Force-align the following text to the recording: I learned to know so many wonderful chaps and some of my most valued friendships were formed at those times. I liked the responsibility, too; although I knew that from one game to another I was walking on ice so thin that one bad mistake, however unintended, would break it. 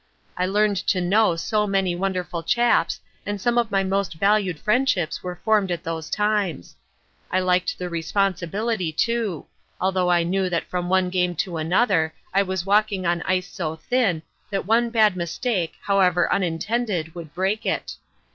I 0.35 0.47
learned 0.47 0.77
to 0.87 0.99
know 0.99 1.35
so 1.35 1.67
many 1.67 1.93
wonderful 1.93 2.41
chaps 2.41 3.01
and 3.23 3.39
some 3.39 3.59
of 3.59 3.69
my 3.69 3.83
most 3.83 4.15
valued 4.15 4.59
friendships 4.59 5.21
were 5.21 5.39
formed 5.45 5.69
at 5.69 5.83
those 5.83 6.09
times. 6.09 6.75
I 7.29 7.39
liked 7.39 7.77
the 7.77 7.87
responsibility, 7.87 8.91
too; 8.91 9.45
although 9.79 10.09
I 10.09 10.23
knew 10.23 10.49
that 10.49 10.65
from 10.71 10.89
one 10.89 11.11
game 11.11 11.35
to 11.45 11.57
another 11.57 12.15
I 12.33 12.41
was 12.41 12.65
walking 12.65 13.05
on 13.05 13.21
ice 13.27 13.47
so 13.47 13.75
thin 13.75 14.23
that 14.49 14.65
one 14.65 14.89
bad 14.89 15.15
mistake, 15.15 15.73
however 15.83 16.33
unintended, 16.33 17.13
would 17.13 17.35
break 17.35 17.67
it. 17.67 17.97